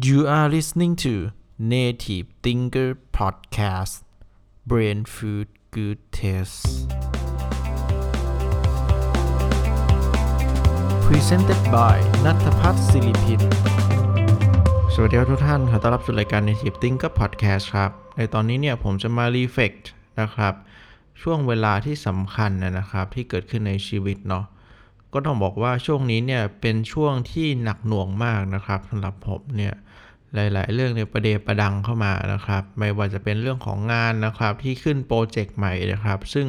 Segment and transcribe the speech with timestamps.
[0.00, 4.04] You are listening to Native Thinker Podcast
[4.64, 6.86] Brain Food Good Taste
[11.06, 13.40] Presented by นัทพัฒน์ศิริพิน
[14.94, 19.82] สวัสดีครับทุกท่านขอต้อนรับสู่รายการ Native Thinker Podcast ครับ ในตอนนี้เนี่ยผมจะมา reflect
[20.20, 20.54] นะครับ
[21.22, 24.44] ช่วงเวลาที่สำคัญนะครับ ที่เกิดขึ้นในชีวิตเนาะ
[25.12, 29.74] ก็ต้องบอกว่าช่วงนี้เนี่ยเป็นช่วงที่หนักหน่วงมากนะครับสำหรับผมเนี่ย
[30.34, 36.46] หลาย ๆ เรื่องเนี่ยประเดประดังเข้ามานะครับ ไม่ว่าจะเป็นเรื่องของงานนะครับที่ขึ้นโปรเจกต์ใหม่นะครับ ซึ่ง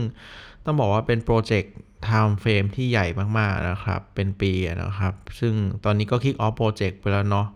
[0.66, 1.74] ต้องบอกว่าเป็นโปรเจกต์
[2.08, 3.06] time frame ที่ใหญ่
[3.40, 4.52] มาก ๆ นะครับ เป็นปี
[4.84, 5.54] นะครับ ซึ่ง
[5.84, 7.48] ตอนนี้ก็คิกออฟโปรเจกต์ไปแล้วเนาะ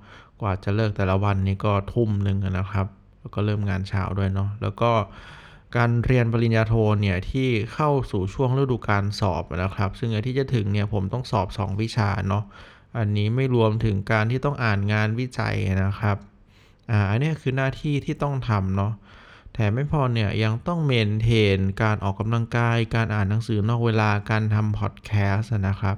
[0.42, 2.88] กว่าจะเลิกแต่ละวันนี้ก็ทุ่มหนึ่งนะครับ
[3.20, 4.92] แล้วก็เริ่มงานเช้าด้วยเนาะแล้วก็
[5.76, 12.44] การเรียนปริญญาโทเนี่ยที่เข้าสู่ช่วงฤดูการสอบนะครับ ซึ่งที่จะถึงเนี่ยผมต้องสอบ 2 วิชาเนาะ
[12.98, 15.56] อันนี้ไม่รวมถึงการที่ต้องอ่านงานวิจัย
[15.86, 16.18] นะครับ
[16.92, 18.94] อ่าอันนี้คือหน้าที่ที่ต้องทำเนาะ
[19.54, 25.98] แถมไม่พอเนี่ยยังต้องเมนเทนการออกกำลังกาย การอ่านหนังสือนอกเวลาการทำพอดแคสต์นะครับ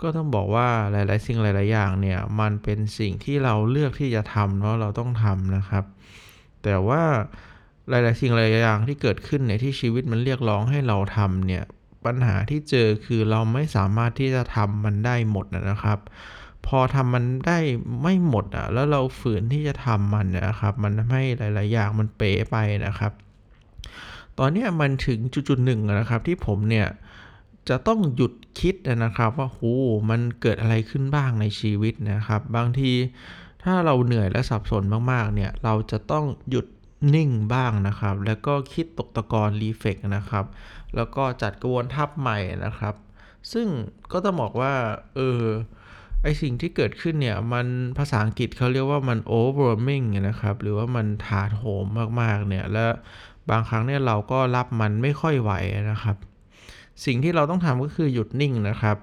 [0.00, 5.84] ก็ต้องบอกว่าหลาย ๆ สิ่งหลาย ๆ อย่างเนี่ยมันเป็นสิ่งที่เราเลือกที่จะทำเนาะเราต้องทำนะครับ
[6.62, 7.02] แต่ว่า
[7.88, 11.64] หลาย ๆ สิ่งหลายๆอย่างที่เกิดขึ้นเนี่ยที่ชีวิตมันเรียกร้องให้เราทำเนี่ย
[12.04, 15.98] ปัญหาที่เจอคือเราไม่สามารถที่จะทำมันได้หมดนะครับ
[16.66, 17.58] พอทำมันได้
[18.02, 22.56] ไม่หมดอะแล้วเราฝืนที่จะทำมันนะครับ มันทำให้หลาย ๆ อย่างมันเป๋ไป
[22.86, 23.12] นะครับ
[24.38, 26.86] ตอนนี้มันถึงจุดๆหนึ่งนะครับที่ผมเนี่ย
[27.68, 29.60] จะต้องหยุดคิดนะครับว่าโห
[30.10, 32.92] มันเกิดอะไรขึ้นบ้างในชีวิตนะครับ บางที
[33.64, 36.66] ถ้าเราเหนื่อยและสับสนมาก ๆ เนี่ย เราจะต้องหยุด
[37.14, 40.44] นิ่งบ้างนะครับ แล้วก็คิดตกตะกอนรีเฟกนะครับ
[40.96, 42.94] แล้วก็จัดกระบวนทัพใหม่นะครับ
[43.52, 43.66] ซึ่ง
[44.12, 44.72] ก็ต้องบอกว่า
[45.14, 45.42] เออ
[46.22, 47.66] ไอสิ่งที่เกิดขึ้นเนี่ย มัน
[47.98, 51.84] ภาษาอังกฤษเขาเรียกว่ามัน overwhelming นะครับ หรือว่ามันถาโถม
[52.20, 52.86] มากๆ เนี่ย และ
[53.50, 55.52] บางครั้งเนี่ยเราก็รับมันไม่ค่อยไหว
[55.90, 56.16] นะครับ
[57.04, 58.96] สิ่งที่เราต้องทำก็คือหยุดนิ่งนะครับ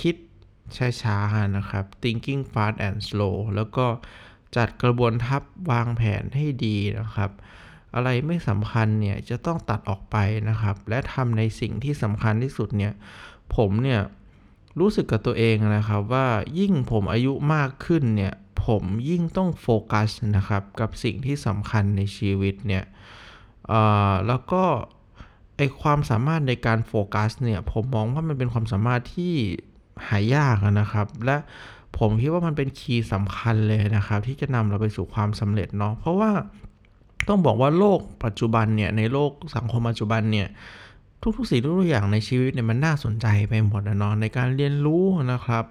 [0.00, 0.16] คิด
[1.02, 3.86] ช้าๆนะครับ thinking fast and slow แล้วก็
[4.56, 7.30] จัดกระบวนทัพวางแผนให้ดีนะครับ
[7.94, 10.16] อะไรไม่สำคัญเนี่ยจะต้องตัดออกไป
[10.48, 12.92] นะครับ และทำในสิ่งที่สำคัญที่สุดเนี่ย
[13.56, 14.00] ผมเนี่ย
[14.80, 16.26] รู้สึกกับตัวเองนะครับว่า
[16.58, 18.34] ยิ่งผมอายุมากขึ้นเนี่ย
[18.66, 22.84] ผมยิ่งต้องโฟกัสนะครับกับสิ่งที่สำคัญในชีวิตเนี่ย
[24.26, 24.64] แล้วก็
[25.56, 29.34] ไอความสามารถในการโฟกัสเนี่ยผมมองว่ามันเป็นความสามารถที่
[30.08, 31.36] หายากนะครับ และ
[31.98, 36.30] ผมคิดว่ามันเป็นคีย์สำคัญเลยนะครับ ที่จะนำเราไปสู่ความสำเร็จเนาะเพราะว่า
[37.28, 40.48] ต้องบอกว่าโลกปัจจุบันเนี่ยในโลกสังคมปัจจุบันเนี่ย
[41.36, 45.64] ทุกๆสิ่งทุกๆอย่างในชีวิตเนี่ยมันน่าสนใจไปหมดนะเนาะในการเรียนรู้นะครับ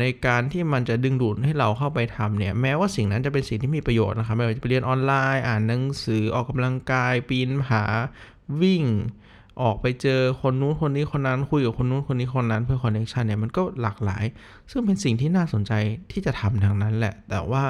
[0.00, 7.84] ในการที่มันจะดึงดูดให้เราเข้าไปทำเนี่ยแม้ว่าสิ่งนั้นจะเป็นสิ่งที่มีประโยชน์นะครับไม่ว่าจะไปเรียนออนไลน์ อ่านหนังสือออกกำลังกายปีนผา
[8.60, 8.84] วิ่ง
[9.62, 14.24] ออกไปเจอคนนู้นคนนี้คนนั้นคุยกับคนนู้นคนนี้คนนั้นเพื่อคอนเนคชันเนี่ยมันก็หลากหลาย
[14.70, 15.72] ซึ่งเป็นสิ่งที่น่าสนใจ
[16.12, 17.64] ที่จะทำทางนั้นแหละ แต่ว่า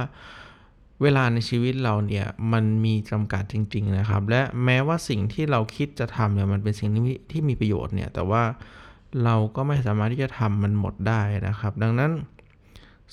[1.02, 8.42] เวลาในชีวิตเราเนี่ยมันมีจำกัดจริง ๆนะครับ และแม้ว่าสิ่งที่เราคิดจะทำเนี่ยมันเป็นสิ่งที่ที่มีประโยชน์เนี่ยแต่ว่า
[9.24, 12.10] เราก็ไม่สามารถที่จะทำมันหมดได้นะครับ ดังนั้น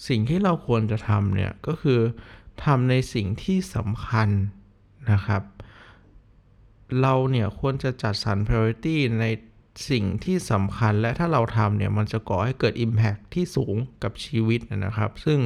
[0.07, 1.99] สิ่งที่เราควรจะทำเนี่ยก็คือ
[2.63, 4.29] ทำในสิ่งที่สำคัญ
[5.11, 5.41] นะครับ
[7.01, 9.25] เราเนี่ยควรจะจัดสรร priority ใน
[9.89, 15.39] สิ่งที่สำคัญและถ้าเราทำเนี่ยมันจะก่อให้เกิด Impact ที่สูงกับชีวิตนะครับ ซึ่ง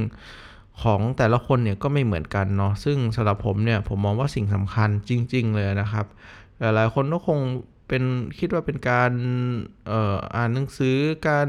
[0.82, 6.06] ของแต่ละคนเนี่ยก็ไม่เหมือนกันเนาะซึ่งสำหรับผมเนี่ยผมมองว่าสิ่งสำคัญจริง ๆ เลยนะครับ
[6.76, 7.40] หลายคนก็คง
[7.88, 8.04] เป็น
[8.40, 9.12] คิดว่าเป็นการ
[9.92, 10.98] อออ่านหนังสือ
[11.30, 11.48] การ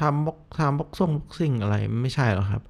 [0.00, 2.62] ทำบ็อกทำบ็อกซ่งบ็อกซิ่งอะไรไม่ใช่หรอกครับ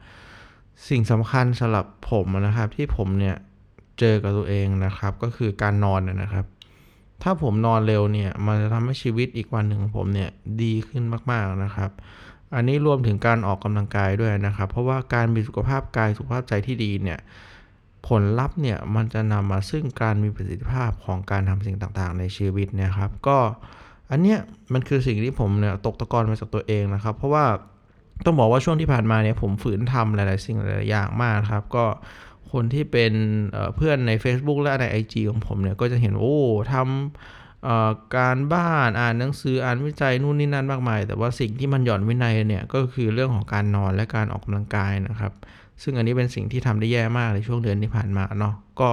[0.89, 3.37] สิ่งสำคัญสำหรับผมนะครับที่ผมเนี่ย
[3.99, 6.47] เจอกับตัวเองนะครับ ก็คือการนอนนะครับ
[7.23, 10.31] ถ้าผมนอนเร็วเนี่ย มันจะทำให้ชีวิตอีกวันหนึ่งของผมเนี่ย
[10.63, 11.91] ดีขึ้นมากๆนะครับ
[12.55, 17.19] อันนี้รวมถึงการออกกำลังกายด้วยนะครับ เพราะว่าการมีสุขภาพกายสุขภาพใจที่ดีเนี่ย
[18.09, 23.39] ผลลัพธ์เนี่ยมันจะนำมาซึ่งการมีประสิทธิภาพของการทำสิ่งต่างๆ ในชีวิตนะครับ ก็
[24.11, 24.39] อันเนี้ย
[24.73, 27.45] มันคือสิ่งที่ผมเนี่ยตกตะกอนมาจากตัวเองนะครับ เพราะว่า
[28.25, 31.85] ต้องบอกว่าช่วงที่ผ่านมาเนี่ยผมฝืนทำหลายๆ สิ่งหลายๆอย่างมากครับ ก็
[32.53, 33.13] คนที่เป็น
[33.77, 36.39] เพื่อนใน Facebook และใน IG ของผมเนี่ยก็จะเห็นโอ้
[36.73, 45.33] ทำการบ้านอ่านหนังสืออ่านวิจัยนู่นนี่นั่นมากมาย แต่ว่าสิ่งที่มันหย่อนวินัยเนี่ยก็คือเรื่องของการนอนและการออกกำลังกายนะครับ
[45.83, 48.91] ซึ่งอันนี้เป็นสิ่งที่ทำได้แย่มากในช่วงเดือนที่ผ่านมาเนาะก็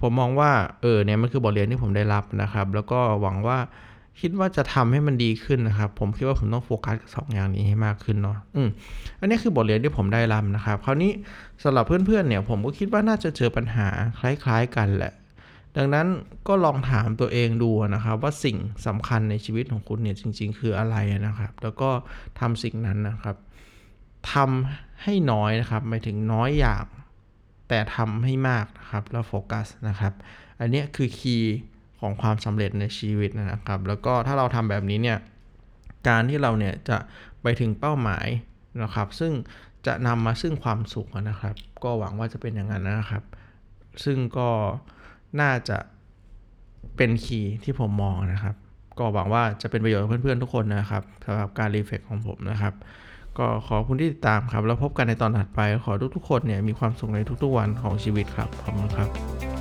[0.00, 0.52] ผมมองว่า
[0.82, 3.58] เออเนี่ยมันคือบทเรียนที่ผมได้รับนะครับ แล้วก็หวังว่า
[4.20, 8.68] คิดว่าจะทำให้มันดีขึ้นนะครับ ผมคิดว่าผมต้องโฟกัสกับสองอย่างนี้ให้มากขึ้นเนาะอืม
[9.20, 11.12] อันนี้คือบทเรียนที่ผมได้รับนะครับ คราวนี้
[11.62, 13.88] สำหรับเพื่อนๆเนี่ย ผมก็คิดว่าน่าจะเจอปัญหา
[14.20, 15.12] คล้ายๆกันแหละ
[15.76, 16.06] ดังนั้น
[16.48, 18.56] ก็ลองถามตัวเองดูนะครับ ว่าสิ่ง
[18.86, 21.90] สำคัญในชีวิตของคุณเนี่ยจริง ๆ คืออะไรนะครับ แล้วก็
[22.40, 23.36] ทำสิ่งนั้นนะครับ
[24.32, 26.84] ทำให้น้อยนะครับหมายถึงน้อยอย่าง
[27.68, 30.12] แต่ทำให้มากนะครับแล้วโฟกัสนะครับ
[30.60, 31.56] อันนี้คือคีย์
[32.02, 35.18] ของความสำเร็จในชีวิตนะครับ แล้วก็ถ้าเราทำแบบนี้เนี่ย
[36.08, 36.98] การที่เราเนี่ยจะ
[37.42, 38.26] ไปถึงเป้าหมาย
[38.82, 39.32] นะครับ ซึ่ง
[39.86, 41.54] จะนำมาซึ่งความสุขนะครับ
[41.84, 43.22] ก็หวังว่าจะเป็นอย่างนั้นนะครับ
[44.04, 44.48] ซึ่งก็
[45.40, 45.78] น่าจะ
[46.96, 48.56] เป็นคีย์ที่ผมมองนะครับ
[48.98, 52.74] ก็หวังว่าจะเป็นประโยชน์เพื่อนๆทุกคนนะครับสำหรับการรีเฟกของผมนะครับ
[53.38, 59.51] ก็ขอบคุณที่ติดตามครับ แล้วพบกันในตอนถัดไป ขอทุกๆคนเนี่ยมีความสุขในทุกๆวันของชีวิตครับขอบคุณครับ